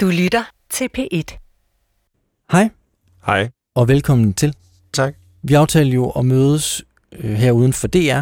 [0.00, 1.36] Du lytter til P1.
[2.52, 2.70] Hej,
[3.26, 3.50] Hej.
[3.74, 4.54] og velkommen til.
[4.92, 5.14] Tak.
[5.42, 8.20] Vi aftalte jo at mødes øh, her uden for DR,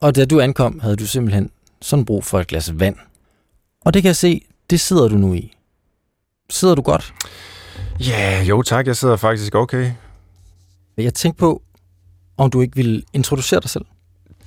[0.00, 1.50] og da du ankom, havde du simpelthen
[1.82, 2.96] sådan brug for et glas vand.
[3.84, 5.52] Og det kan jeg se, det sidder du nu i.
[6.50, 7.14] Sidder du godt?
[8.00, 8.86] Ja, jo tak.
[8.86, 9.92] Jeg sidder faktisk okay.
[10.96, 11.62] Jeg tænkte på,
[12.36, 13.84] om du ikke ville introducere dig selv.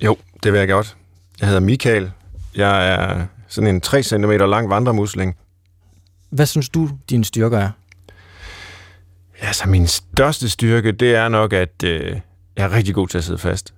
[0.00, 0.96] Jo, det vil jeg godt.
[1.40, 2.10] Jeg hedder Michael.
[2.54, 5.36] Jeg er sådan en 3 cm lang vandremusling.
[6.30, 7.70] Hvad synes du, dine styrker er?
[9.42, 12.20] Ja, så min største styrke, det er nok, at øh,
[12.56, 13.74] jeg er rigtig god til at sidde fast.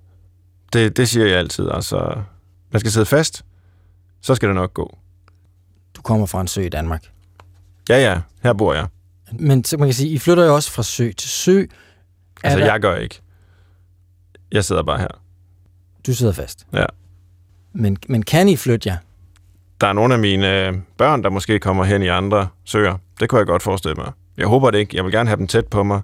[0.73, 1.69] Det, det siger jeg altid.
[1.71, 2.23] Altså,
[2.71, 3.45] man skal sidde fast,
[4.21, 4.99] så skal det nok gå.
[5.97, 7.05] Du kommer fra en sø i Danmark.
[7.89, 8.87] Ja, ja, her bor jeg.
[9.33, 11.61] Men så man kan sige, I flytter jo også fra sø til sø.
[12.45, 13.21] Altså, Er der- jeg gør ikke.
[14.53, 15.23] Jeg sidder bare her.
[16.07, 16.67] Du sidder fast.
[16.73, 16.85] Ja.
[17.73, 18.97] Men, men kan I flytte jer?
[19.81, 22.97] Der er nogle af mine øh, børn, der måske kommer hen i andre søer.
[23.21, 24.13] Det kunne jeg godt forestille mig.
[24.37, 24.97] Jeg håber det ikke.
[24.97, 26.01] Jeg vil gerne have dem tæt på mig,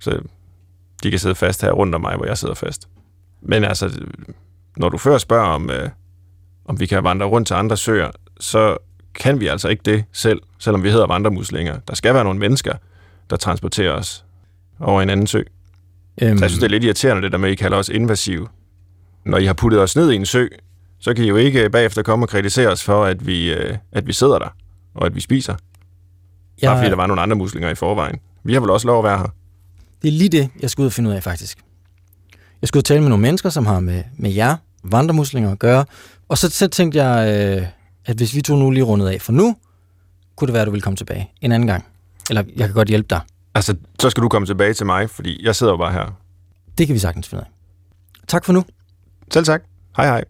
[0.00, 0.20] så
[1.02, 2.88] de kan sidde fast her rundt om mig, hvor jeg sidder fast.
[3.42, 4.00] Men altså,
[4.76, 5.88] når du før spørger om, øh,
[6.64, 8.76] om vi kan vandre rundt til andre søer, så
[9.14, 11.78] kan vi altså ikke det selv, selvom vi hedder vandremuslinger.
[11.88, 12.74] Der skal være nogle mennesker,
[13.30, 14.24] der transporterer os
[14.80, 15.42] over en anden sø.
[16.22, 17.88] Øhm, Så jeg synes, det er lidt irriterende, det der med, at I kalder os
[17.88, 18.48] invasive.
[19.24, 20.46] Når I har puttet os ned i en sø,
[21.04, 24.06] så kan I jo ikke bagefter komme og kritisere os for, at vi, øh, at
[24.06, 24.48] vi sidder der,
[24.94, 25.54] og at vi spiser.
[26.62, 28.18] jeg, Bare fordi der var nogle andre muslinger i forvejen.
[28.44, 29.26] Vi har vel også lov at være her.
[30.02, 31.58] Det er lige det, jeg skal ud og finde ud af, faktisk.
[32.62, 35.84] Jeg skulle tale med nogle mennesker, som har med, med jer, vandremuslinger, at gøre.
[36.28, 37.28] Og så, så tænkte jeg,
[37.60, 37.66] øh,
[38.04, 39.56] at hvis vi to nu lige rundet af for nu,
[40.36, 41.84] kunne det være, at du ville komme tilbage en anden gang.
[42.30, 43.20] Eller jeg kan godt hjælpe dig.
[43.54, 46.18] Altså, så skal du komme tilbage til mig, fordi jeg sidder jo bare her.
[46.78, 47.50] Det kan vi sagtens finde ud af.
[48.28, 48.64] Tak for nu.
[49.32, 49.62] Selv tak.
[49.96, 50.24] Hej hej.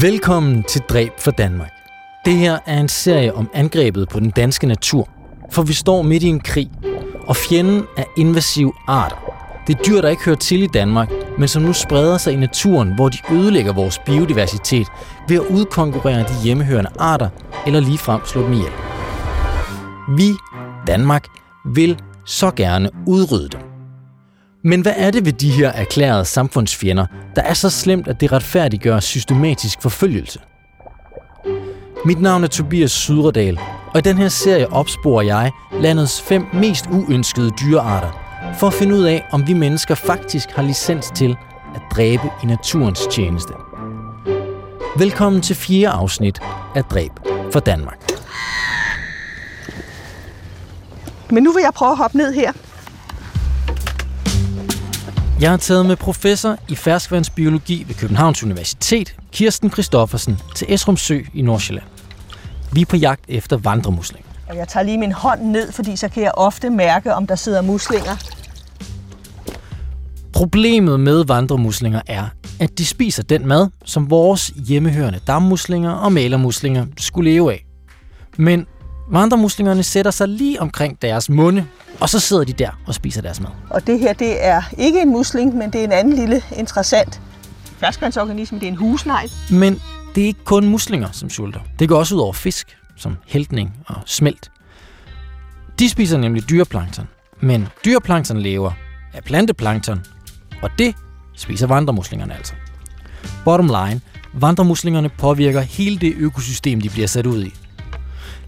[0.00, 1.70] Velkommen til Dræb for Danmark.
[2.24, 5.08] Det her er en serie om angrebet på den danske natur.
[5.50, 6.70] For vi står midt i en krig,
[7.26, 9.16] og fjenden er invasive arter.
[9.66, 12.36] Det er dyr, der ikke hører til i Danmark, men som nu spreder sig i
[12.36, 14.86] naturen, hvor de ødelægger vores biodiversitet
[15.28, 17.28] ved at udkonkurrere de hjemmehørende arter
[17.66, 18.72] eller ligefrem slå dem ihjel.
[20.16, 20.32] Vi,
[20.86, 21.26] Danmark,
[21.64, 23.71] vil så gerne udrydde dem.
[24.64, 27.06] Men hvad er det ved de her erklærede samfundsfjender,
[27.36, 30.40] der er så slemt, at det retfærdiggør systematisk forfølgelse?
[32.04, 33.58] Mit navn er Tobias Sydredal,
[33.94, 35.50] og i den her serie opsporer jeg
[35.80, 38.10] landets fem mest uønskede dyrearter,
[38.58, 41.36] for at finde ud af, om vi mennesker faktisk har licens til
[41.74, 43.52] at dræbe i naturens tjeneste.
[44.96, 46.40] Velkommen til fjerde afsnit
[46.74, 47.12] af Dræb
[47.52, 47.98] for Danmark.
[51.30, 52.52] Men nu vil jeg prøve at hoppe ned her.
[55.42, 61.20] Jeg har taget med professor i ferskvandsbiologi ved Københavns Universitet, Kirsten Christoffersen, til Esrum Sø
[61.34, 61.86] i Nordsjælland.
[62.72, 64.28] Vi er på jagt efter vandremuslinger.
[64.48, 67.34] Og jeg tager lige min hånd ned, fordi så kan jeg ofte mærke, om der
[67.34, 68.16] sidder muslinger.
[70.32, 72.24] Problemet med vandremuslinger er,
[72.60, 77.66] at de spiser den mad, som vores hjemmehørende dammuslinger og malermuslinger skulle leve af.
[78.38, 78.66] Men
[79.10, 81.66] vandremuslingerne sætter sig lige omkring deres munde,
[82.00, 83.50] og så sidder de der og spiser deres mad.
[83.70, 87.20] Og det her, det er ikke en musling, men det er en anden lille interessant
[87.82, 88.58] ferskvandsorganisme.
[88.58, 89.30] Det er en husnegl.
[89.50, 89.80] Men
[90.14, 91.60] det er ikke kun muslinger, som sulter.
[91.78, 94.50] Det går også ud over fisk, som heltning og smelt.
[95.78, 97.08] De spiser nemlig dyreplankton.
[97.40, 98.72] Men dyreplankton lever
[99.14, 100.04] af planteplankton,
[100.62, 100.94] og det
[101.36, 102.54] spiser vandremuslingerne altså.
[103.44, 104.00] Bottom line,
[104.34, 107.54] vandremuslingerne påvirker hele det økosystem, de bliver sat ud i.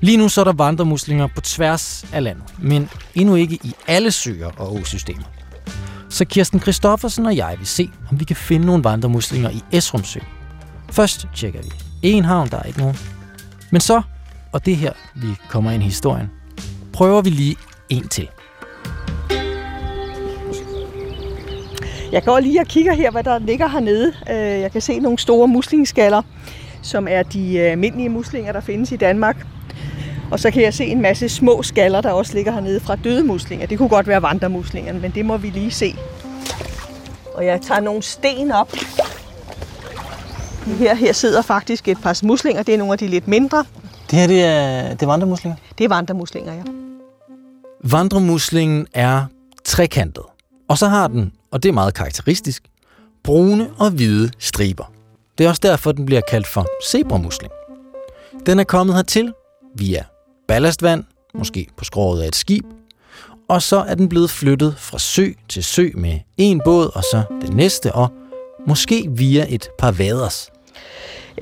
[0.05, 4.11] Lige nu så er der vandremuslinger på tværs af landet, men endnu ikke i alle
[4.11, 5.23] søer og åsystemer.
[6.11, 10.05] Så Kirsten Kristoffersen og jeg vil se, om vi kan finde nogle vandremuslinger i Esrum
[10.05, 10.21] Sø.
[10.91, 11.69] Først tjekker vi
[12.03, 12.97] en havn, der er ikke nogen.
[13.71, 14.03] Men så,
[14.53, 16.31] og det her, vi kommer ind i historien,
[16.93, 17.57] prøver vi lige
[17.89, 18.29] en til.
[22.13, 24.13] Jeg går lige og kigger her, hvad der ligger hernede.
[24.31, 26.23] Øh, jeg kan se nogle store muslingeskaller,
[26.83, 29.47] som er de øh, almindelige muslinger, der findes i Danmark.
[30.35, 33.25] Og så kan jeg se en masse små skaller, der også ligger hernede fra døde
[33.25, 33.67] muslinger.
[33.67, 35.97] Det kunne godt være vandremuslingerne, men det må vi lige se.
[37.35, 38.73] Og jeg tager nogle sten op.
[40.67, 42.63] Her, her sidder faktisk et par muslinger.
[42.63, 43.65] Det er nogle af de lidt mindre.
[44.11, 45.57] Det her, det er, det er vandremuslinger?
[45.79, 46.63] Det er vandremuslinger, ja.
[47.85, 49.25] Vandremuslingen er
[49.65, 50.25] trekantet.
[50.69, 52.63] Og så har den, og det er meget karakteristisk,
[53.25, 54.93] brune og hvide striber.
[55.39, 57.53] Det er også derfor, den bliver kaldt for zebramusling.
[58.47, 59.33] Den er kommet hertil
[59.75, 60.05] via
[60.49, 61.05] ballastvand,
[61.35, 62.65] måske på skroget af et skib,
[63.49, 67.23] og så er den blevet flyttet fra sø til sø med en båd, og så
[67.43, 68.13] det næste, og
[68.67, 70.51] Måske via et par vaders.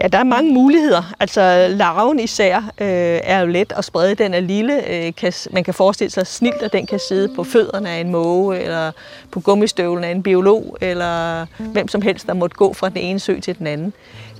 [0.02, 1.14] Ja, der er mange muligheder.
[1.20, 4.14] Altså larven især øh, er jo let at sprede.
[4.14, 4.90] Den er lille.
[4.90, 8.10] Øh, kan, man kan forestille sig snilt, at den kan sidde på fødderne af en
[8.10, 8.92] måge, eller
[9.30, 13.18] på gummistøvlen af en biolog, eller hvem som helst, der måtte gå fra den ene
[13.18, 13.92] sø til den anden.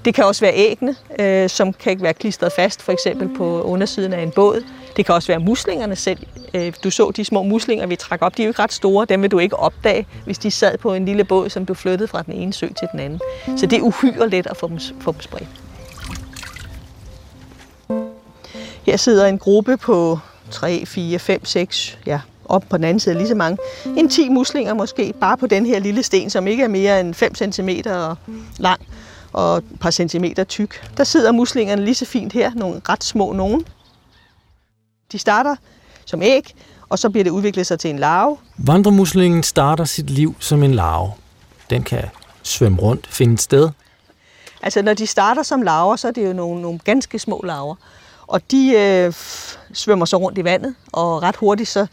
[0.04, 3.62] Det kan også være æggene, øh, som kan ikke være klistret fast, for eksempel på
[3.62, 4.64] undersiden af en båd.
[4.96, 6.26] Det kan også være muslingerne selv.
[6.54, 9.06] Øh, du så de små muslinger, vi trak op, de er jo ikke ret store.
[9.08, 12.08] Dem vil du ikke opdage, hvis de sad på en lille båd, som du flyttede
[12.08, 13.20] fra den ene sø til den anden.
[13.56, 15.48] Så det er uhyre let at få dem, få dem spredt.
[18.86, 20.18] Her sidder en gruppe på
[20.50, 23.58] 3, 4, 5, 6, ja, op på den anden side lige så mange.
[23.96, 27.14] En 10 muslinger måske, bare på den her lille sten, som ikke er mere end
[27.14, 27.68] 5 cm
[28.58, 28.80] lang
[29.32, 30.90] og et par centimeter tyk.
[30.96, 33.64] Der sidder muslingerne lige så fint her, nogle ret små nogen.
[35.12, 35.56] De starter
[36.04, 36.54] som æg,
[36.88, 38.36] og så bliver det udviklet sig til en larve.
[38.56, 41.12] Vandremuslingen starter sit liv som en larve.
[41.70, 42.04] Den kan
[42.42, 43.70] svømme rundt, finde et sted.
[44.62, 47.74] Altså når de starter som larver, så er det jo nogle, nogle ganske små larver.
[48.26, 49.12] Og de øh,
[49.72, 51.86] svømmer så rundt i vandet, og ret hurtigt så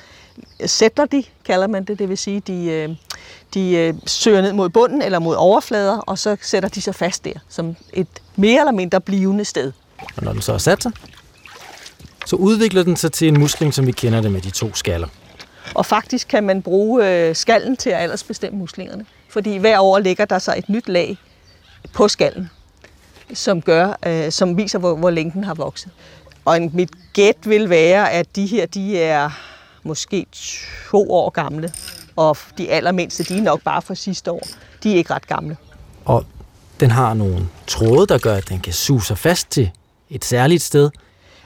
[0.65, 1.99] sætter de, kalder man det.
[1.99, 2.89] Det vil sige, de, øh,
[3.53, 7.25] de øh, søger ned mod bunden eller mod overflader, og så sætter de sig fast
[7.25, 9.71] der, som et mere eller mindre blivende sted.
[10.17, 10.91] Og når den så er sat sig,
[12.25, 15.07] så udvikler den sig til en musling, som vi kender det med de to skaller.
[15.75, 19.05] Og faktisk kan man bruge øh, skallen til at aldersbestemme muslingerne.
[19.29, 21.17] Fordi hver år ligger der så et nyt lag
[21.93, 22.49] på skallen,
[23.33, 25.91] som, gør, øh, som viser, hvor, hvor længe den har vokset.
[26.45, 29.29] Og en, mit gæt vil være, at de her de er
[29.83, 30.25] måske
[30.91, 31.73] to år gamle,
[32.19, 34.47] og de allermindste, de er nok bare fra sidste år.
[34.83, 35.57] De er ikke ret gamle.
[36.05, 36.25] Og
[36.79, 39.71] den har nogle tråde, der gør, at den kan suge sig fast til
[40.09, 40.89] et særligt sted.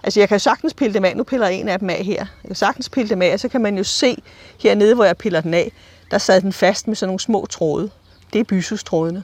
[0.03, 1.17] Altså jeg kan sagtens pille dem af.
[1.17, 2.15] Nu piller jeg en af dem af her.
[2.15, 4.17] Jeg kan sagtens pille dem af, og så kan man jo se
[4.59, 5.71] hernede, hvor jeg piller den af,
[6.11, 7.89] der sad den fast med sådan nogle små tråde.
[8.33, 9.23] Det er bysustrådene.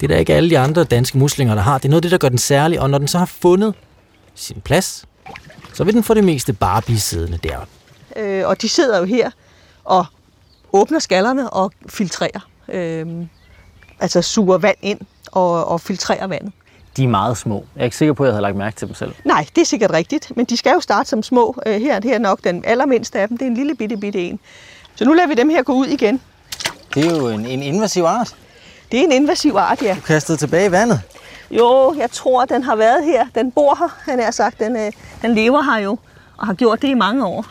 [0.00, 1.78] Det er der ikke alle de andre danske muslinger, der har.
[1.78, 2.80] Det er noget af det, der gør den særlig.
[2.80, 3.74] Og når den så har fundet
[4.34, 5.04] sin plads,
[5.74, 7.58] så vil den for det meste bare blive siddende der.
[8.16, 9.30] Øh, og de sidder jo her
[9.84, 10.06] og
[10.76, 12.48] åbner skallerne og filtrerer.
[12.68, 13.06] Øh,
[14.00, 15.00] altså suger vand ind
[15.32, 16.52] og, og filtrerer vandet.
[16.96, 17.64] De er meget små.
[17.74, 19.14] Jeg er ikke sikker på, at jeg havde lagt mærke til dem selv.
[19.24, 21.56] Nej, det er sikkert rigtigt, men de skal jo starte som små.
[21.66, 23.38] Øh, her, her er nok den allermindste af dem.
[23.38, 24.40] Det er en lille bitte, bitte en.
[24.94, 26.20] Så nu lader vi dem her gå ud igen.
[26.94, 28.36] Det er jo en, en invasiv art.
[28.92, 29.94] Det er en invasiv art, ja.
[29.94, 31.00] Du kastede tilbage i vandet.
[31.50, 33.26] Jo, jeg tror, den har været her.
[33.34, 34.58] Den bor her, han er sagt.
[34.58, 35.98] Den, øh, den lever her jo,
[36.36, 37.46] og har gjort det i mange år.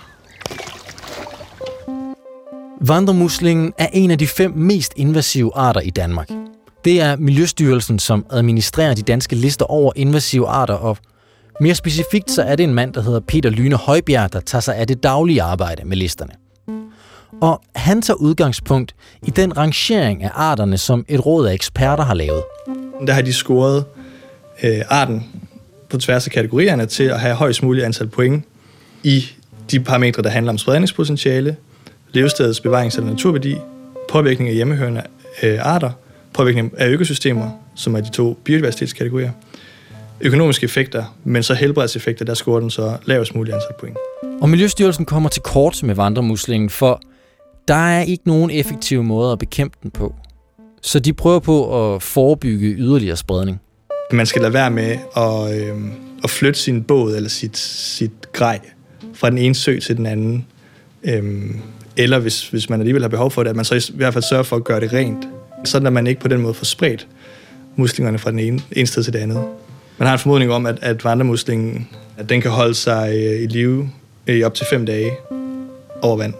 [2.81, 6.29] Vandremuslingen er en af de fem mest invasive arter i Danmark.
[6.85, 10.97] Det er Miljøstyrelsen, som administrerer de danske lister over invasive arter, og
[11.61, 14.75] mere specifikt så er det en mand, der hedder Peter Lyne Højbjerg, der tager sig
[14.75, 16.31] af det daglige arbejde med listerne.
[17.41, 22.13] Og han tager udgangspunkt i den rangering af arterne, som et råd af eksperter har
[22.13, 22.43] lavet.
[23.07, 23.85] Der har de scoret
[24.63, 25.23] øh, arten
[25.89, 28.45] på tværs af kategorierne til at have højst muligt antal point
[29.03, 29.25] i
[29.71, 31.55] de parametre, der handler om spredningspotentiale,
[32.15, 33.55] levestedets bevarings- eller naturværdi,
[34.09, 35.03] påvirkning af hjemmehørende
[35.43, 35.91] øh, arter,
[36.33, 39.31] påvirkning af økosystemer, som er de to biodiversitetskategorier,
[40.21, 43.97] økonomiske effekter, men så helbredseffekter, der scorer den så lavest muligt antal point.
[44.41, 47.01] Og Miljøstyrelsen kommer til kort med vandremuslingen, for
[47.67, 50.15] der er ikke nogen effektiv måde at bekæmpe den på.
[50.81, 53.61] Så de prøver på at forebygge yderligere spredning.
[54.11, 55.75] Man skal lade være med at, øh,
[56.23, 58.59] at flytte sin båd eller sit, sit grej
[59.13, 60.45] fra den ene sø til den anden.
[61.03, 61.23] Øh,
[61.97, 64.23] eller hvis, hvis man alligevel har behov for det, at man så i hvert fald
[64.23, 65.27] sørger for at gøre det rent,
[65.65, 67.07] sådan at man ikke på den måde får spredt
[67.75, 69.45] muslingerne fra den ene, ene sted til det andet.
[69.97, 71.87] Man har en formodning om, at, at vandremuslingen
[72.17, 73.89] at den kan holde sig øh, i live
[74.27, 75.11] øh, i op til fem dage
[76.01, 76.33] over vand.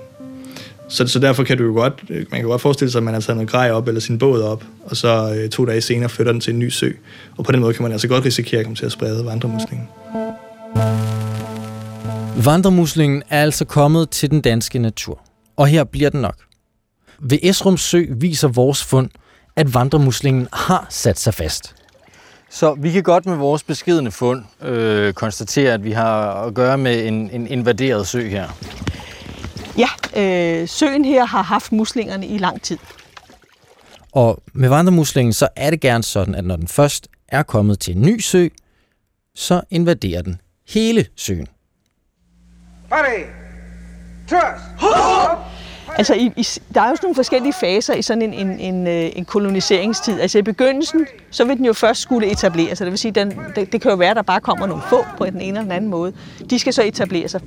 [0.90, 3.14] Så, så derfor kan du jo godt, øh, man kan godt forestille sig, at man
[3.14, 6.10] har taget noget grej op eller sin båd op, og så øh, to dage senere
[6.10, 6.92] flytter den til en ny sø.
[7.38, 9.88] Og på den måde kan man altså godt risikere at komme til at sprede vandremuslingen.
[12.46, 15.22] Vandremuslingen er altså kommet til den danske natur,
[15.56, 16.36] og her bliver den nok.
[17.20, 19.10] Ved Esrum Sø viser vores fund,
[19.56, 21.76] at vandremuslingen har sat sig fast.
[22.50, 26.78] Så vi kan godt med vores beskedende fund øh, konstatere, at vi har at gøre
[26.78, 28.48] med en, en invaderet sø her.
[29.78, 32.78] Ja, øh, søen her har haft muslingerne i lang tid.
[34.12, 37.96] Og med vandremuslingen, så er det gerne sådan, at når den først er kommet til
[37.96, 38.48] en ny sø,
[39.36, 41.48] så invaderer den hele søen.
[42.92, 43.45] Ready.
[45.98, 48.88] Altså, i, i, der er jo sådan nogle forskellige faser i sådan en, en, en,
[48.88, 50.20] øh, en koloniseringstid.
[50.20, 52.86] Altså i begyndelsen, så vil den jo først skulle etablere sig.
[52.86, 55.06] Det vil sige, den, det, det kan jo være, at der bare kommer nogle få
[55.18, 56.14] på den ene eller den anden måde.
[56.50, 57.42] De skal så etablere sig,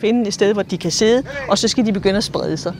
[0.00, 2.74] finde et sted, hvor de kan sidde, og så skal de begynde at sprede sig.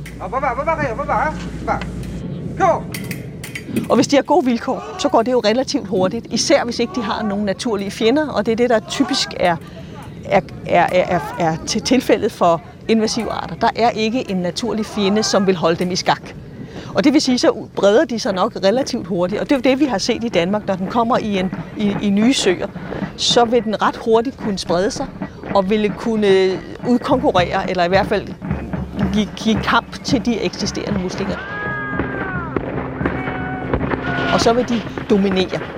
[3.89, 6.93] Og hvis de har gode vilkår, så går det jo relativt hurtigt, især hvis ikke
[6.95, 9.57] de har nogle naturlige fjender, og det er det, der typisk er,
[10.29, 13.55] er, er, er, er til tilfældet for invasive arter.
[13.55, 16.23] Der er ikke en naturlig fjende, som vil holde dem i skak.
[16.95, 19.41] Og det vil sige, så breder de sig nok relativt hurtigt.
[19.41, 21.97] Og det er det, vi har set i Danmark, når den kommer i, en, i,
[22.03, 22.67] i nye søer.
[23.17, 25.07] Så vil den ret hurtigt kunne sprede sig,
[25.55, 26.59] og ville kunne
[26.89, 28.29] udkonkurrere, eller i hvert fald
[29.13, 31.37] give, give kamp til de eksisterende muslinger.
[34.35, 34.81] Og så vil de
[35.11, 35.78] dominere.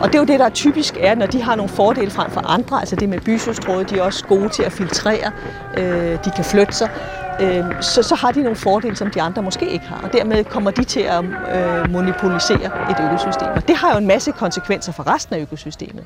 [0.00, 2.40] Og det er jo det, der typisk er, når de har nogle fordele frem for
[2.40, 2.80] andre.
[2.80, 5.32] Altså det med bysøstråde, de er også gode til at filtrere.
[5.76, 6.90] Øh, de kan flytte sig.
[7.40, 10.00] Øh, så, så har de nogle fordele, som de andre måske ikke har.
[10.02, 13.48] Og dermed kommer de til at øh, monopolisere et økosystem.
[13.56, 16.04] Og det har jo en masse konsekvenser for resten af økosystemet.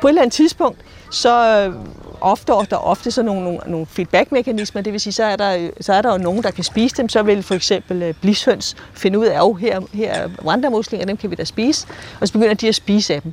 [0.00, 0.78] På et eller andet tidspunkt,
[1.10, 1.72] så
[2.20, 5.92] opstår der ofte sådan nogle, nogle, nogle feedback-mekanismer, det vil sige, så er, der, så
[5.92, 9.18] er der jo nogen, der kan spise dem, så vil for eksempel øh, blishøns finde
[9.18, 11.86] ud af, at oh, her, her er vandremuslinger, dem kan vi da spise,
[12.20, 13.32] og så begynder de at spise af dem.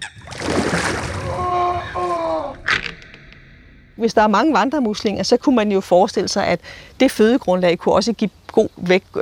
[3.95, 6.59] Hvis der er mange vandremuslinger, så kunne man jo forestille sig, at
[6.99, 8.69] det fødegrundlag kunne også give god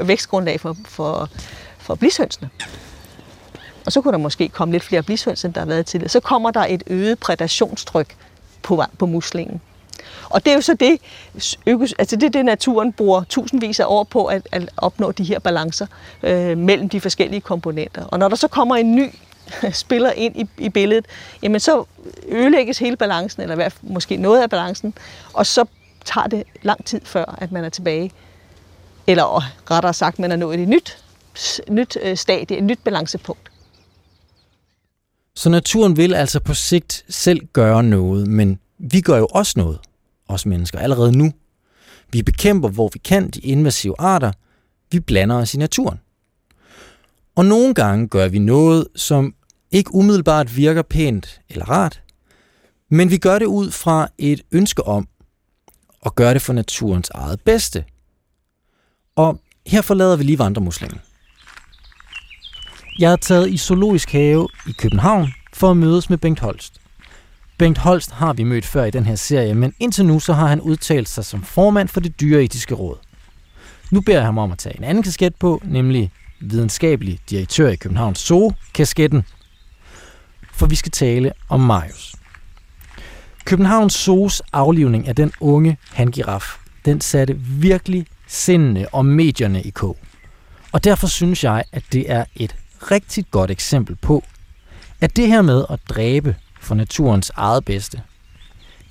[0.06, 1.30] vækstgrundlag for, for,
[1.78, 2.50] for blishønsene.
[3.86, 6.10] Og så kunne der måske komme lidt flere blishøns, end der har været tidligere.
[6.10, 8.16] Så kommer der et øget prædationstryk
[8.64, 9.62] på, på muslingen.
[10.30, 11.02] Og det er jo så det,
[12.00, 15.88] altså det, det naturen bruger tusindvis af år på at, at opnå de her balancer
[16.24, 18.06] øh, mellem de forskellige komponenter.
[18.06, 19.10] Og når der så kommer en ny
[19.74, 21.06] spiller ind i, i billedet,
[21.44, 21.84] jamen så
[22.28, 24.94] ødelægges hele balancen, eller hvert, måske noget af balancen,
[25.34, 25.66] og så
[26.06, 28.12] tager det lang tid før, at man er tilbage.
[29.08, 31.04] Eller rettere sagt, man er nået et nyt,
[31.70, 33.53] nyt øh, stadie, et nyt balancepunkt.
[35.36, 39.80] Så naturen vil altså på sigt selv gøre noget, men vi gør jo også noget,
[40.28, 41.32] os mennesker, allerede nu.
[42.12, 44.32] Vi bekæmper, hvor vi kan, de invasive arter.
[44.92, 46.00] Vi blander os i naturen.
[47.36, 49.36] Og nogle gange gør vi noget, som
[49.72, 52.04] ikke umiddelbart virker pænt eller rart,
[52.90, 55.08] men vi gør det ud fra et ønske om
[56.06, 57.86] at gøre det for naturens eget bedste.
[59.16, 61.00] Og her forlader vi lige vandremuslingen.
[63.00, 66.82] Jeg er taget i Zoologisk Have i København for at mødes med Bengt Holst.
[67.58, 70.48] Bengt Holst har vi mødt før i den her serie, men indtil nu så har
[70.48, 72.98] han udtalt sig som formand for det dyreetiske råd.
[73.92, 77.76] Nu beder jeg ham om at tage en anden kasket på, nemlig videnskabelig direktør i
[77.76, 79.24] Københavns Zoo, kasketten.
[80.52, 82.16] For vi skal tale om Marius.
[83.46, 89.98] Københavns Zoos aflivning af den unge hangiraf, den satte virkelig sindene og medierne i kog.
[90.72, 92.56] Og derfor synes jeg, at det er et
[92.92, 94.24] rigtig godt eksempel på,
[95.02, 98.02] at det her med at dræbe for naturens eget bedste,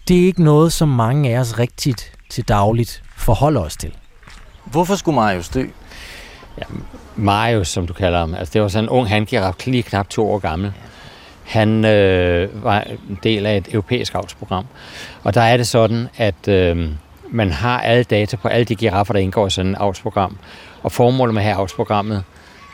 [0.08, 3.94] det er ikke noget, som mange af os rigtigt til dagligt forholder os til.
[4.64, 5.66] Hvorfor skulle Marius dø?
[6.58, 6.64] Ja,
[7.16, 10.30] Marius, som du kalder ham, altså det var sådan en ung handgiraf, lige knap to
[10.30, 10.72] år gammel.
[11.44, 14.66] Han øh, var en del af et europæisk avlsprogram.
[15.22, 16.88] Og der er det sådan, at øh,
[17.30, 20.38] man har alle data på alle de giraffer, der indgår i sådan et avlsprogram.
[20.82, 22.25] Og formålet med at have avlsprogrammet,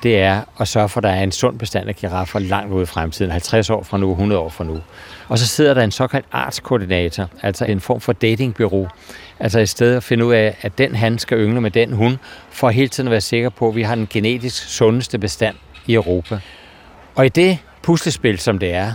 [0.02, 2.82] det er at sørge for, at der er en sund bestand af giraffer langt ude
[2.82, 4.80] i fremtiden, 50 år fra nu, 100 år fra nu.
[5.28, 8.88] Og så sidder der en såkaldt artskoordinator, altså en form for datingbyrå,
[9.40, 12.18] altså i stedet at finde ud af, at den han skal yngle med den hun,
[12.50, 15.94] for hele tiden at være sikker på, at vi har den genetisk sundeste bestand i
[15.94, 16.38] Europa.
[17.14, 18.92] Og i det puslespil, som det er,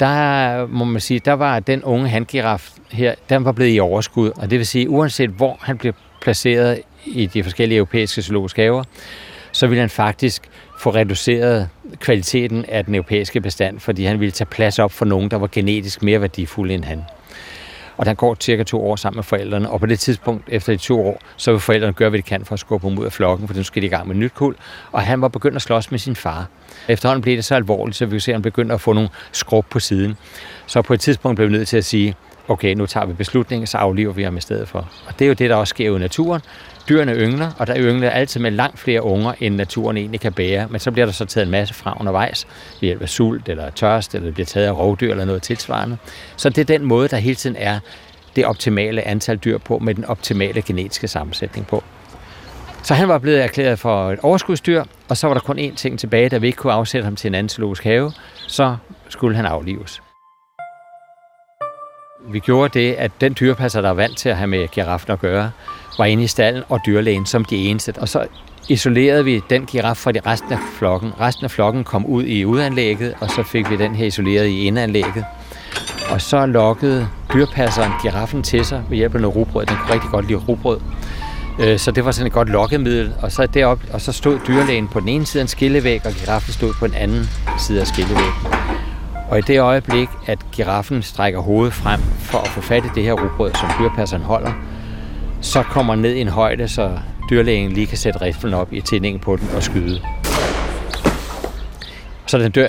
[0.00, 4.30] der må man sige, der var den unge handgiraf her, den var blevet i overskud,
[4.36, 8.84] og det vil sige, uanset hvor han blev placeret i de forskellige europæiske zoologiske haver,
[9.60, 10.42] så ville han faktisk
[10.78, 15.30] få reduceret kvaliteten af den europæiske bestand, fordi han ville tage plads op for nogen,
[15.30, 17.04] der var genetisk mere værdifulde end han.
[17.96, 20.78] Og han går cirka to år sammen med forældrene, og på det tidspunkt, efter de
[20.78, 23.12] to år, så vil forældrene gøre, hvad de kan for at skubbe ham ud af
[23.12, 24.56] flokken, for nu skal de i gang med nyt kul.
[24.92, 26.48] Og han var begyndt at slås med sin far.
[26.88, 29.08] Efterhånden blev det så alvorligt, så vi kunne se, at han begyndte at få nogle
[29.32, 30.16] skrub på siden.
[30.66, 32.14] Så på et tidspunkt blev vi nødt til at sige,
[32.48, 34.78] okay, nu tager vi beslutningen, så afliver vi ham i stedet for.
[35.06, 36.40] Og det er jo det, der også sker i naturen.
[36.90, 40.68] Dyrene yngler, og der yngler altid med langt flere unger, end naturen egentlig kan bære.
[40.70, 42.46] Men så bliver der så taget en masse fra undervejs,
[42.80, 45.96] ved hjælp af sult eller tørst, eller det bliver taget af rovdyr eller noget tilsvarende.
[46.36, 47.78] Så det er den måde, der hele tiden er
[48.36, 51.84] det optimale antal dyr på, med den optimale genetiske sammensætning på.
[52.82, 55.98] Så han var blevet erklæret for et overskudsdyr, og så var der kun én ting
[55.98, 58.12] tilbage, da vi ikke kunne afsætte ham til en anden zoologisk have,
[58.46, 58.76] så
[59.08, 60.02] skulle han aflives.
[62.28, 65.20] Vi gjorde det, at den dyrepasser, der er vant til at have med giraffen at
[65.20, 65.50] gøre,
[65.98, 67.94] var inde i stallen og dyrlægen som de eneste.
[67.98, 68.26] Og så
[68.68, 71.12] isolerede vi den giraf fra de resten af flokken.
[71.20, 74.64] Resten af flokken kom ud i udanlægget, og så fik vi den her isoleret i
[74.64, 75.24] indanlægget.
[76.10, 79.66] Og så lokkede dyrpasseren giraffen til sig ved hjælp af noget rugbrød.
[79.66, 80.80] Den kunne rigtig godt lide rugbrød.
[81.60, 83.12] Øh, så det var sådan et godt lokkemiddel.
[83.22, 86.12] Og så, derop, og så stod dyrlægen på den ene side af en skillevæg, og
[86.12, 88.59] giraffen stod på den anden side af skillevæggen.
[89.30, 93.02] Og i det øjeblik, at giraffen strækker hovedet frem for at få fat i det
[93.02, 94.52] her rugbrød, som dyrpasseren holder,
[95.40, 96.98] så kommer ned i en højde, så
[97.30, 100.00] dyrlægen lige kan sætte riflen op i tændingen på den og skyde.
[102.26, 102.68] Så den dør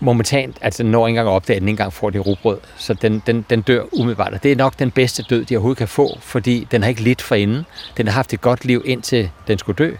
[0.00, 2.58] momentant, altså den når ikke engang op, at den ikke engang får det rugbrød.
[2.76, 4.32] Så den, den, den dør umiddelbart.
[4.32, 7.02] Og det er nok den bedste død, de overhovedet kan få, fordi den har ikke
[7.02, 7.66] lidt for inden.
[7.96, 9.94] Den har haft et godt liv, indtil den skulle dø.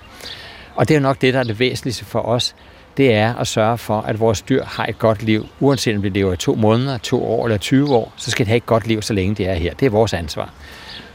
[0.74, 2.54] Og det er nok det, der er det væsentligste for os.
[2.96, 5.46] Det er at sørge for, at vores dyr har et godt liv.
[5.60, 8.48] Uanset om de lever i to måneder, to år eller 20 år, så skal de
[8.48, 9.74] have et godt liv, så længe de er her.
[9.74, 10.50] Det er vores ansvar.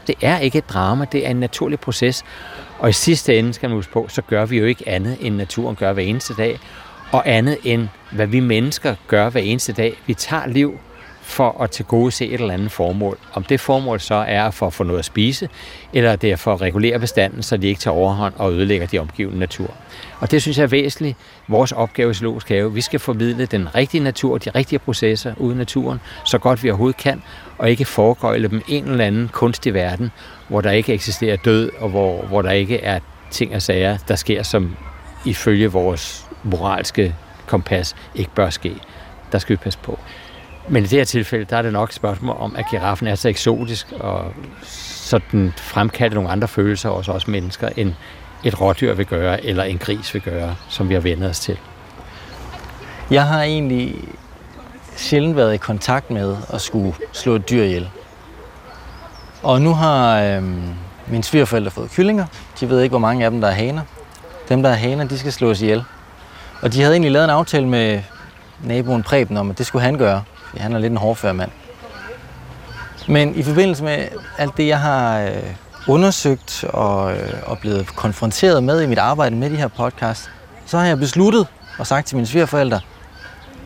[0.06, 2.24] Det er ikke et drama, det er en naturlig proces.
[2.78, 5.36] Og i sidste ende, skal man huske på, så gør vi jo ikke andet, end
[5.36, 6.58] naturen gør hver eneste dag
[7.12, 9.94] og andet end, hvad vi mennesker gør hver eneste dag.
[10.06, 10.78] Vi tager liv
[11.30, 13.18] for at tilgodese et eller andet formål.
[13.32, 15.48] Om det formål så er for at få noget at spise,
[15.92, 18.98] eller det er for at regulere bestanden, så de ikke tager overhånd og ødelægger de
[18.98, 19.70] omgivende natur.
[20.20, 21.16] Og det synes jeg er væsentligt.
[21.48, 25.54] Vores opgave i Zoologisk Have, vi skal formidle den rigtige natur, de rigtige processer ude
[25.54, 27.22] i naturen, så godt vi overhovedet kan,
[27.58, 30.10] og ikke foregøjle dem en eller anden kunstig verden,
[30.48, 34.16] hvor der ikke eksisterer død, og hvor, hvor der ikke er ting og sager, der
[34.16, 34.76] sker som
[35.24, 37.14] ifølge vores moralske
[37.46, 38.74] kompas ikke bør ske.
[39.32, 39.98] Der skal vi passe på.
[40.72, 43.14] Men i det her tilfælde, der er det nok et spørgsmål om, at giraffen er
[43.14, 47.92] så eksotisk, og så den fremkalder nogle andre følelser hos os mennesker, end
[48.44, 51.58] et rådyr vil gøre, eller en gris vil gøre, som vi har vendt os til.
[53.10, 53.94] Jeg har egentlig
[54.96, 57.90] sjældent været i kontakt med at skulle slå et dyr ihjel.
[59.42, 60.62] Og nu har øhm,
[61.06, 62.26] mine svigerforældre fået kyllinger.
[62.60, 63.82] De ved ikke, hvor mange af dem, der er haner.
[64.48, 65.84] Dem, der er haner, de skal slås ihjel.
[66.62, 68.02] Og de havde egentlig lavet en aftale med
[68.64, 70.22] naboen Preben om, at det skulle han gøre.
[70.56, 71.50] Han er lidt en hårdfør mand.
[73.08, 75.36] Men i forbindelse med alt det, jeg har øh,
[75.88, 80.30] undersøgt og, øh, og blevet konfronteret med i mit arbejde med de her podcast,
[80.66, 81.46] så har jeg besluttet
[81.78, 82.80] og sagt til mine svigerforældre,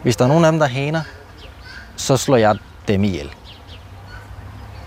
[0.03, 1.01] hvis der er nogen af dem, der haner,
[1.97, 2.57] så slår jeg
[2.89, 3.31] dem ihjel.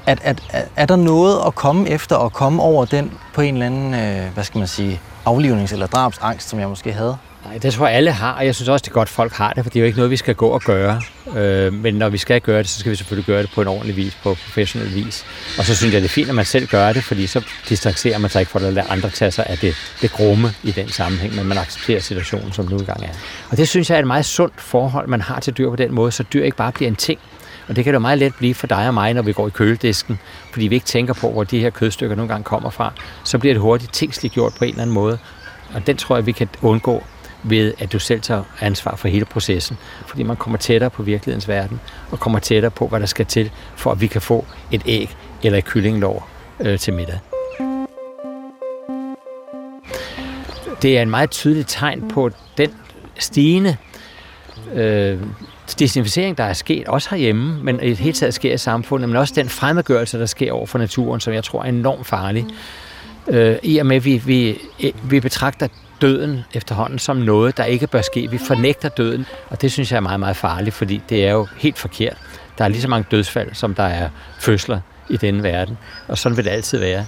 [0.06, 3.54] At, at, at, er der noget at komme efter og komme over den på en
[3.54, 7.18] eller anden, øh, hvad skal man sige, aflivnings- eller drabsangst, som jeg måske havde?
[7.46, 9.54] Nej, det tror jeg alle har, og jeg synes også, det er godt, folk har
[9.54, 11.02] det, for det er jo ikke noget, vi skal gå og gøre.
[11.36, 13.68] Øh, men når vi skal gøre det, så skal vi selvfølgelig gøre det på en
[13.68, 15.26] ordentlig vis, på professionel vis.
[15.58, 18.18] Og så synes jeg, det er fint, at man selv gør det, fordi så distancerer
[18.18, 20.90] man sig ikke for at lade andre tage sig af det, det grumme i den
[20.90, 23.10] sammenhæng, men man accepterer situationen, som nu engang er.
[23.50, 25.94] Og det synes jeg er et meget sundt forhold, man har til dyr på den
[25.94, 27.20] måde, så dyr ikke bare bliver en ting,
[27.68, 29.50] og det kan jo meget let blive for dig og mig, når vi går i
[29.50, 30.20] køledisken,
[30.52, 32.94] fordi vi ikke tænker på, hvor de her kødstykker nogle gange kommer fra.
[33.24, 35.18] Så bliver det hurtigt tingsligt gjort på en eller anden måde.
[35.74, 37.04] Og den tror jeg, vi kan undgå
[37.50, 39.78] ved, at du selv tager ansvar for hele processen.
[40.06, 41.80] Fordi man kommer tættere på virkelighedens verden,
[42.12, 45.16] og kommer tættere på, hvad der skal til, for at vi kan få et æg
[45.44, 46.30] eller et kyllinglår
[46.60, 47.20] øh, til middag.
[50.82, 52.72] Det er en meget tydelig tegn på den
[53.20, 53.78] stigende
[54.74, 55.20] øh,
[55.80, 59.16] desinficering, der er sket, også herhjemme, men i det hele taget sker i samfundet, men
[59.16, 62.46] også den fremmedgørelse, der sker over for naturen, som jeg tror er enormt farlig.
[63.28, 64.62] Øh, I og med, at vi, vi,
[65.04, 65.68] vi betragter
[66.02, 68.28] døden efterhånden som noget, der ikke bør ske.
[68.32, 71.48] Vi fornægter døden, og det synes jeg er meget, meget farligt, fordi det er jo
[71.58, 72.18] helt forkert.
[72.58, 74.80] Der er lige så mange dødsfald, som der er fødsler
[75.10, 77.06] i denne verden, og sådan vil det altid være.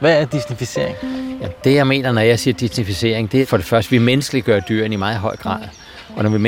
[0.00, 0.96] Hvad er disnificering?
[1.40, 4.60] Ja, det jeg mener, når jeg siger disnificering, det er for det første, vi menneskeliggør
[4.60, 5.60] dyrene i meget høj grad.
[6.16, 6.38] Og når vi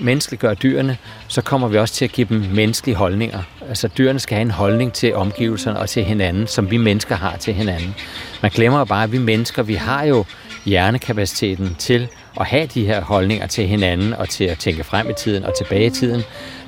[0.00, 0.96] menneskeliggør dyrene,
[1.28, 3.42] så kommer vi også til at give dem menneskelige holdninger.
[3.68, 7.36] Altså dyrene skal have en holdning til omgivelserne og til hinanden, som vi mennesker har
[7.36, 7.94] til hinanden.
[8.42, 10.24] Man glemmer bare, at vi mennesker, vi har jo
[10.64, 12.08] hjernekapaciteten til
[12.40, 15.56] at have de her holdninger til hinanden og til at tænke frem i tiden og
[15.58, 16.22] tilbage i tiden.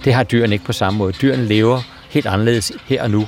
[0.05, 1.13] Det har dyrene ikke på samme måde.
[1.13, 3.27] Dyrene lever helt anderledes her og nu.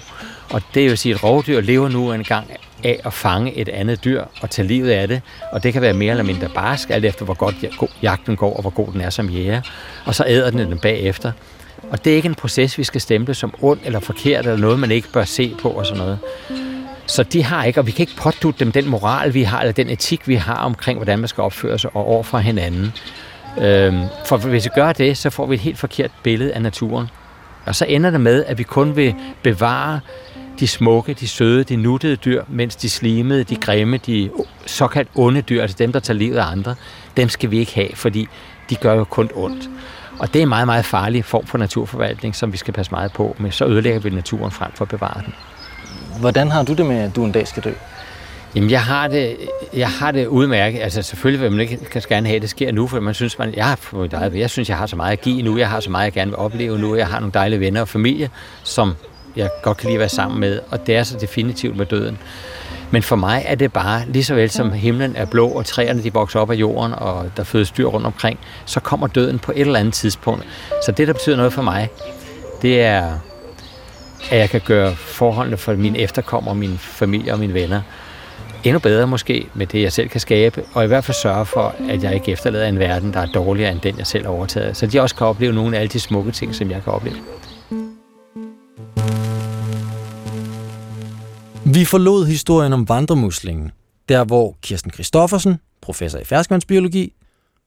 [0.51, 2.51] Og det vil sige, at rovdyr lever nu en gang
[2.85, 5.23] af at fange et andet dyr og tage livet af det.
[5.53, 7.55] Og det kan være mere eller mindre barsk, alt efter hvor godt
[8.03, 9.61] jagten går og hvor god den er som jæger.
[10.05, 11.33] Og så æder den den bagefter.
[11.91, 14.79] Og det er ikke en proces, vi skal stemple som ond eller forkert, eller noget,
[14.79, 16.19] man ikke bør se på og sådan noget.
[17.07, 19.73] Så de har ikke, og vi kan ikke pådutte dem den moral, vi har, eller
[19.73, 22.93] den etik, vi har omkring, hvordan man skal opføre sig og over for hinanden.
[23.61, 27.11] Øhm, for hvis vi gør det, så får vi et helt forkert billede af naturen.
[27.67, 30.01] Og så ender det med, at vi kun vil bevare
[30.61, 34.31] de smukke, de søde, de nuttede dyr, mens de slimede, de grimme, de
[34.67, 36.75] såkaldt onde dyr, altså dem, der tager livet af andre,
[37.17, 38.29] dem skal vi ikke have, fordi
[38.71, 39.71] de gør jo kun ondt.
[40.19, 43.13] Og det er en meget, meget farlig form for naturforvaltning, som vi skal passe meget
[43.13, 43.51] på med.
[43.51, 45.35] Så ødelægger vi naturen frem for at bevare den.
[46.21, 47.73] Hvordan har du det med, at du en dag skal dø?
[48.55, 49.37] Jamen, jeg har det,
[49.73, 50.81] jeg har det udmærket.
[50.81, 53.39] Altså, selvfølgelig vil man ikke kan gerne have, at det sker nu, for man synes,
[53.39, 55.91] man, jeg, har, jeg synes, jeg har så meget at give nu, jeg har så
[55.91, 58.31] meget, jeg gerne vil opleve nu, jeg har nogle dejlige venner og familie,
[58.63, 58.95] som
[59.37, 62.19] jeg godt kan lide at være sammen med, og det er så definitivt med døden.
[62.91, 66.03] Men for mig er det bare, lige så vel som himlen er blå, og træerne
[66.03, 69.53] de vokser op af jorden, og der fødes dyr rundt omkring, så kommer døden på
[69.53, 70.45] et eller andet tidspunkt.
[70.87, 71.89] Så det, der betyder noget for mig,
[72.63, 73.19] det er,
[74.31, 77.81] at jeg kan gøre forholdene for mine efterkommere, min familie og mine venner
[78.65, 81.75] endnu bedre måske med det, jeg selv kan skabe, og i hvert fald sørge for,
[81.89, 84.77] at jeg ikke efterlader en verden, der er dårligere end den, jeg selv har overtaget.
[84.77, 87.17] Så de også kan opleve nogle af alle de smukke ting, som jeg kan opleve.
[91.65, 93.71] Vi forlod historien om vandremuslingen,
[94.09, 97.13] der hvor Kirsten Christoffersen, professor i ferskvandsbiologi,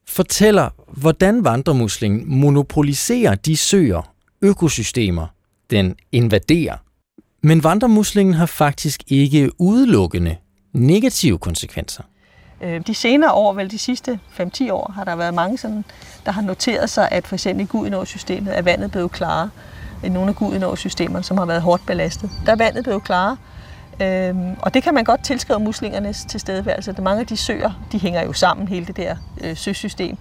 [0.08, 5.28] fortæller, hvordan vandremuslingen monopoliserer de søer, økosystemer,
[5.72, 6.78] den invaderer.
[7.42, 10.36] Men vandremuslingen har faktisk ikke udelukkende
[10.74, 12.04] negative konsekvenser.
[12.62, 15.86] Øh, de senere år, vel de sidste 5-10 år, har der været mange, sådan,
[16.26, 19.50] der har noteret sig, at for eksempel i Gudenårssystemet er vandet blevet klarere
[20.04, 22.30] i nogle af Gudenårssystemerne, som har været hårdt belastet.
[22.46, 23.38] Der er vandet blevet klarere,
[24.02, 26.92] øhm, og det kan man godt tilskrive muslingernes tilstedeværelse.
[26.92, 30.18] Det mange af de søer, de hænger jo sammen, hele det der øh, søsystem.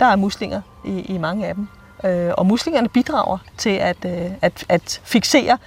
[0.00, 1.68] Der er muslinger i, i mange af dem.
[2.04, 5.58] Øh, og muslingerne bidrager til at, øh, at, at fixere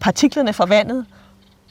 [0.00, 1.06] partiklerne fra vandet,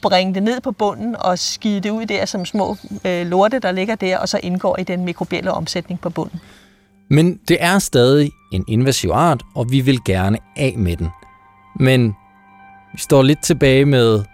[0.02, 3.72] bringe det ned på bunden og skide det ud der som små øh, lorte, der
[3.72, 6.40] ligger der, og så indgår i den mikrobielle omsætning på bunden.
[7.08, 11.08] Men det er stadig en invasiv art, og vi vil gerne af med den.
[11.80, 12.16] Men
[12.92, 14.24] vi står lidt tilbage med,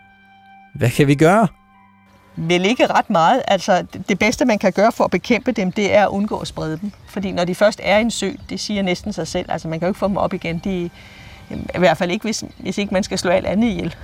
[0.74, 1.48] hvad kan vi gøre?
[2.40, 3.42] Vel ikke ret meget.
[3.48, 6.48] Altså, det bedste, man kan gøre for at bekæmpe dem, det er at undgå at
[6.48, 6.92] sprede dem.
[7.06, 9.46] Fordi når de først er i en sø, det siger næsten sig selv.
[9.52, 10.58] Altså, man kan jo ikke få dem op igen.
[10.64, 10.90] De,
[11.50, 13.94] I hvert fald ikke, hvis, hvis ikke man skal slå alt andet ihjel.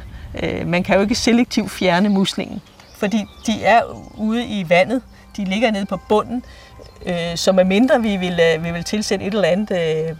[0.42, 2.62] Øh, man kan jo ikke selektivt fjerne muslingen,
[2.96, 3.82] fordi de er
[4.14, 5.02] ude i vandet.
[5.36, 6.44] De ligger nede på bunden,
[7.06, 9.70] øh, så med mindre vi vil, øh, vi vil tilsætte et eller andet
[10.10, 10.16] øh,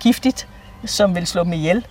[0.00, 0.48] giftigt,
[0.84, 1.86] som vil slå dem ihjel,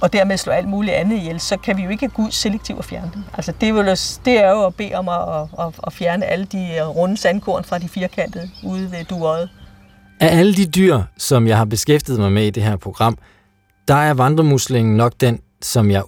[0.00, 2.78] og dermed slå alt muligt andet ihjel, så kan vi jo ikke gå ud selektivt
[2.78, 3.24] og fjerne dem.
[3.34, 3.84] Altså det, vil,
[4.24, 7.78] det er jo at bede om at, at, at fjerne alle de runde sandkorn fra
[7.78, 9.50] de firkantede ude ved duøjet.
[10.20, 13.18] Af alle de dyr, som jeg har beskæftiget mig med i det her program,
[13.88, 16.02] der er vandremuslingen nok den, som jeg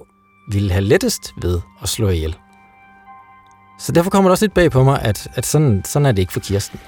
[0.52, 2.36] ville have lettest ved at slå ihjel.
[3.78, 6.18] Så derfor kommer det også lidt bag på mig, at, at sådan, sådan er det
[6.18, 6.80] ikke for Kirsten.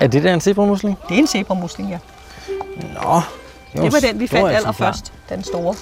[0.00, 0.98] Er det der en zebramusling?
[1.08, 1.98] Det er en zebramusling, ja.
[2.76, 3.20] Nå,
[3.82, 5.74] Det var den, vi fandt allerførst, den store.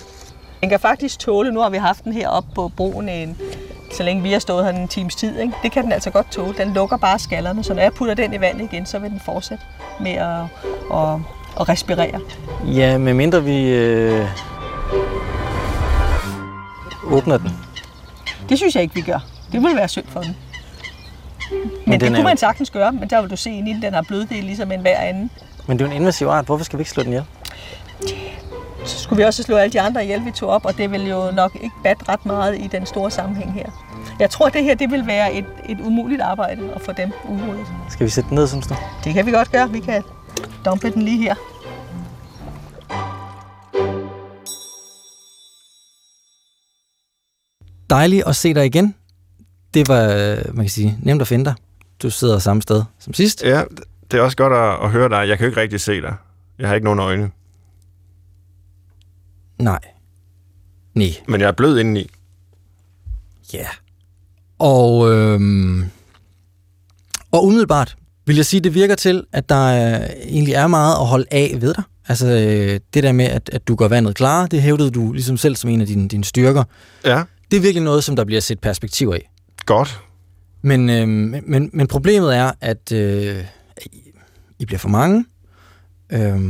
[0.60, 3.36] Den kan faktisk tåle, nu har vi haft den her op på broen en,
[3.96, 5.38] så længe vi har stået her en times tid.
[5.38, 5.52] Ikke?
[5.62, 6.54] Det kan den altså godt tåle.
[6.58, 9.20] Den lukker bare skallerne, så når jeg putter den i vandet igen, så vil den
[9.20, 9.64] fortsætte
[10.00, 10.40] med at,
[10.94, 11.18] at,
[11.60, 12.20] at respirere.
[12.66, 14.26] Ja, medmindre vi øh,
[17.04, 17.50] åbner den.
[18.48, 19.18] Det synes jeg ikke, vi gør.
[19.52, 20.36] Det ville være synd for den.
[21.50, 23.68] Men, men det den kunne er- man sagtens gøre, men der vil du se ind
[23.68, 25.30] i den, den har bløddel ligesom en hver anden.
[25.70, 26.44] Men det er jo en invasiv art.
[26.44, 27.24] Hvorfor skal vi ikke slå den ihjel?
[28.84, 31.08] Så skulle vi også slå alle de andre ihjel, vi tog op, og det vil
[31.08, 33.70] jo nok ikke batte ret meget i den store sammenhæng her.
[34.20, 37.12] Jeg tror, at det her det vil være et, et umuligt arbejde at få dem
[37.28, 37.66] udryddet.
[37.90, 38.74] Skal vi sætte den ned, synes du?
[39.04, 39.70] Det kan vi godt gøre.
[39.70, 40.02] Vi kan
[40.64, 41.34] dumpe den lige her.
[47.90, 48.94] Dejligt at se dig igen.
[49.74, 51.54] Det var, øh, man kan sige, nemt at finde dig.
[52.02, 53.42] Du sidder samme sted som sidst.
[53.44, 53.62] Ja,
[54.10, 55.28] det er også godt at, at høre dig.
[55.28, 56.14] Jeg kan jo ikke rigtig se dig.
[56.58, 57.30] Jeg har ikke nogen øjne.
[59.58, 59.78] Nej.
[60.94, 61.08] Nej.
[61.28, 62.10] Men jeg er blød indeni.
[63.52, 63.66] Ja.
[64.58, 65.84] Og, øhm,
[67.30, 67.96] og umiddelbart
[68.26, 69.68] vil jeg sige, det virker til, at der
[70.22, 71.82] egentlig er meget at holde af ved dig.
[72.08, 75.36] Altså øh, det der med, at, at du gør vandet klar, det hævdede du ligesom
[75.36, 76.64] selv som en af dine, dine styrker.
[77.04, 79.30] Ja, Det er virkelig noget, som der bliver set perspektiv af.
[79.66, 80.00] godt.
[80.62, 81.08] Men, øh,
[81.48, 83.44] men, men problemet er, at øh,
[84.60, 85.24] I- bliver for mange,
[86.10, 86.40] øh,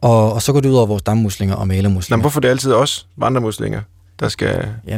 [0.00, 2.16] og, og så går det ud over vores dammuslinger og malermuslinger.
[2.16, 3.82] men hvorfor er det altid os vandremuslinger,
[4.20, 4.94] der skal, Ja,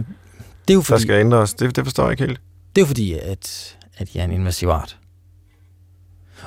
[0.68, 1.54] det er jo der fordi, skal ændres?
[1.54, 2.40] Det, det forstår jeg ikke helt.
[2.76, 4.98] det er jo fordi at, at I er en invasiv art.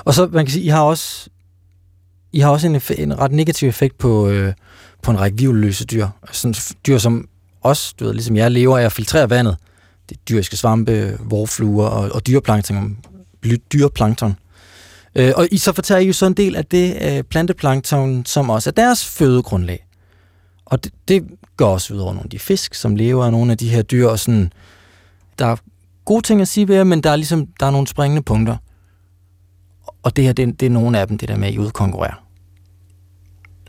[0.04, 1.28] Og så, man kan sige, I har også,
[2.32, 4.52] I har også en, en ret negativ effekt på, øh,
[5.02, 6.08] på en række virulløse dyr.
[6.32, 6.54] Sådan
[6.86, 7.28] dyr som
[7.62, 9.56] os, du ved, ligesom jeg, lever af at filtrere vandet.
[10.08, 12.98] Det er dyriske svampe, vorfluer og, og dyrplankton.
[13.40, 14.36] bly- dyrplankton.
[15.18, 18.50] Øh, og I så fortæller I jo så en del af det øh, planteplankton, som
[18.50, 19.86] også er deres fødegrundlag.
[20.64, 21.24] Og det, det
[21.56, 23.82] går også ud over nogle af de fisk, som lever af nogle af de her
[23.82, 24.52] dyr, og sådan,
[25.38, 25.56] der er
[26.04, 28.56] gode ting at sige ved jer, men der er ligesom, der er nogle springende punkter.
[30.02, 31.58] Og det her, det, er- det er nogle af dem, det der med, at I
[31.58, 32.22] udkonkurrerer.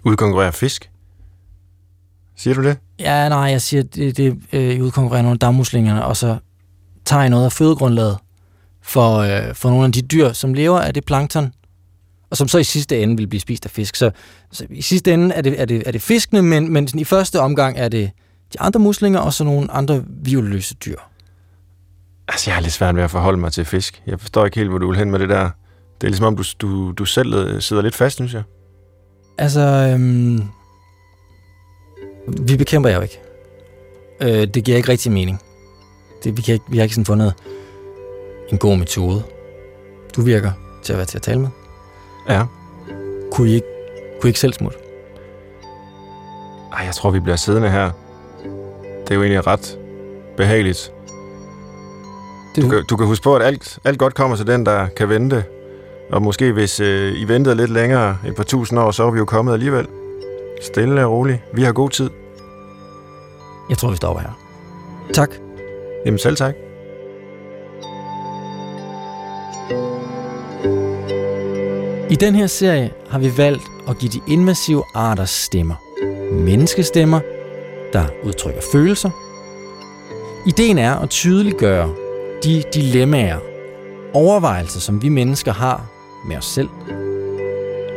[0.03, 0.89] Udkonkurrere fisk?
[2.35, 2.77] Siger du det?
[2.99, 6.37] Ja, nej, jeg siger, det, det øh, I udkonkurrerer nogle af dammuslingerne, og så
[7.05, 8.17] tager I noget af fødegrundlaget
[8.87, 11.53] for, øh, for nogle af de dyr, som lever af det plankton,
[12.29, 13.95] og som så i sidste ende vil blive spist af fisk.
[13.95, 14.11] Så,
[14.51, 17.39] så i sidste ende er det, er det, er det fiskene, men, men i første
[17.39, 18.11] omgang er det
[18.53, 20.97] de andre muslinger og så nogle andre violøse dyr.
[22.27, 24.01] Altså, jeg har lidt svært ved at forholde mig til fisk.
[24.07, 25.49] Jeg forstår ikke helt, hvor du vil hen med det der.
[26.01, 28.43] Det er ligesom om, du, du, du selv øh, sidder lidt fast, synes jeg.
[29.37, 30.43] Altså, øhm,
[32.27, 33.19] vi bekæmper jer jo ikke.
[34.21, 35.41] Øh, det giver ikke rigtig mening.
[36.23, 37.33] Det, vi, kan ikke, vi har ikke sådan fundet
[38.51, 39.23] en god metode.
[40.15, 40.51] Du virker
[40.83, 41.49] til at være til at tale med.
[42.29, 42.43] Ja.
[43.31, 43.67] Kunne I ikke,
[44.21, 44.77] kunne I ikke selv smutte?
[46.73, 47.91] Ej, jeg tror, vi bliver siddende her.
[49.03, 49.79] Det er jo egentlig ret
[50.37, 50.91] behageligt.
[52.55, 54.87] Det, Du kan, du kan huske på, at alt, alt godt kommer til den, der
[54.87, 55.43] kan vente.
[56.11, 59.17] Og måske hvis øh, I ventede lidt længere, et par tusind år, så er vi
[59.17, 59.87] jo kommet alligevel.
[60.61, 61.39] Stille og roligt.
[61.53, 62.09] Vi har god tid.
[63.69, 64.39] Jeg tror, vi stopper her.
[65.13, 65.29] Tak.
[66.05, 66.53] Jamen selv tak.
[72.19, 75.75] Den her serie har vi valgt at give de invasive arters stemmer.
[76.31, 77.19] Menneskestemmer,
[77.93, 79.09] der udtrykker følelser.
[80.47, 81.89] Ideen er at tydeliggøre
[82.43, 83.39] de dilemmaer,
[84.13, 85.85] overvejelser, som vi mennesker har
[86.27, 86.69] med os selv,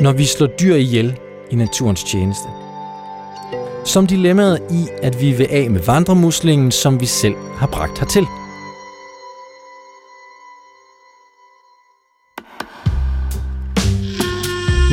[0.00, 1.18] når vi slår dyr ihjel
[1.50, 2.48] i naturens tjeneste.
[3.84, 8.26] Som dilemmaet i, at vi vil af med vandremuslingen, som vi selv har bragt hertil.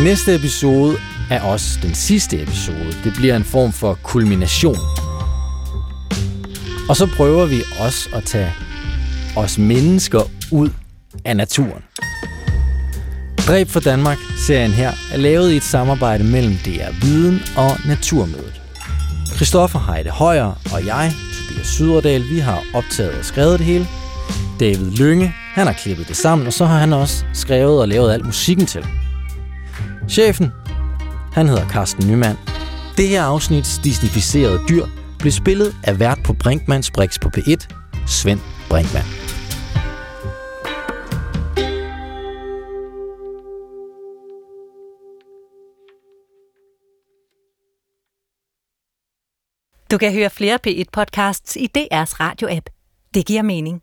[0.03, 0.95] Næste episode
[1.29, 2.95] er også den sidste episode.
[3.03, 4.77] Det bliver en form for kulmination.
[6.89, 8.53] Og så prøver vi også at tage
[9.35, 10.69] os mennesker ud
[11.25, 11.83] af naturen.
[13.47, 18.61] Dræb for Danmark, serien her, er lavet i et samarbejde mellem DR Viden og Naturmødet.
[19.35, 23.87] Christoffer Heide Højer og jeg, Tobias Syderdal, vi har optaget og skrevet det hele.
[24.59, 28.13] David Lynge, han har klippet det sammen, og så har han også skrevet og lavet
[28.13, 28.85] al musikken til.
[30.09, 30.51] Chefen,
[31.33, 32.35] han hedder Carsten Nyman.
[32.97, 34.85] Det her afsnit, disnificerede dyr,
[35.19, 37.67] blev spillet af vært på Brinkmanns Brix på P1,
[38.07, 38.39] Svend
[38.69, 39.05] Brinkmann.
[49.91, 52.69] Du kan høre flere P1-podcasts i DR's radio-app.
[53.13, 53.81] Det giver mening.